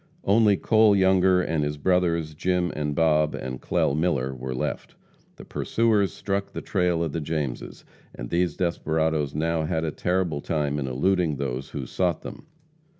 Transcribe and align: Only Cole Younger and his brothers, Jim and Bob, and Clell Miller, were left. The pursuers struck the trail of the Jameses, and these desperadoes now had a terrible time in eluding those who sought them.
Only 0.23 0.57
Cole 0.57 0.95
Younger 0.95 1.43
and 1.43 1.63
his 1.63 1.77
brothers, 1.77 2.33
Jim 2.33 2.73
and 2.75 2.95
Bob, 2.95 3.35
and 3.35 3.61
Clell 3.61 3.93
Miller, 3.95 4.33
were 4.33 4.55
left. 4.55 4.95
The 5.35 5.45
pursuers 5.45 6.11
struck 6.11 6.47
the 6.53 6.61
trail 6.63 7.03
of 7.03 7.11
the 7.11 7.21
Jameses, 7.21 7.85
and 8.15 8.31
these 8.31 8.57
desperadoes 8.57 9.35
now 9.35 9.65
had 9.65 9.83
a 9.83 9.91
terrible 9.91 10.41
time 10.41 10.79
in 10.79 10.87
eluding 10.87 11.35
those 11.35 11.69
who 11.69 11.85
sought 11.85 12.23
them. 12.23 12.47